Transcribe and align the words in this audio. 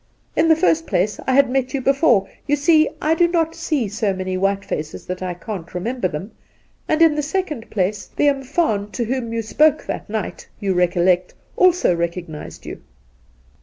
In 0.35 0.47
the 0.47 0.55
first 0.55 0.87
place, 0.87 1.19
I 1.27 1.33
had 1.35 1.47
met 1.47 1.75
you 1.75 1.81
before— 1.81 2.27
you 2.47 2.55
see, 2.55 2.89
I 2.99 3.13
do 3.13 3.27
not 3.27 3.53
see 3.53 3.87
so 3.87 4.15
many 4.15 4.35
white 4.35 4.65
faces 4.65 5.05
that 5.05 5.21
I 5.21 5.35
can't 5.35 5.75
remember 5.75 6.07
them; 6.07 6.31
and 6.87 7.03
in 7.03 7.13
the 7.13 7.21
second 7.21 7.69
place, 7.69 8.07
the 8.07 8.27
umfaan 8.27 8.89
to 8.93 9.05
whom 9.05 9.31
you 9.31 9.43
spoke 9.43 9.85
that 9.85 10.09
night, 10.09 10.47
you 10.59 10.73
recol 10.73 11.05
lect, 11.05 11.35
also 11.55 11.93
recognised 11.95 12.65
you.' 12.65 12.81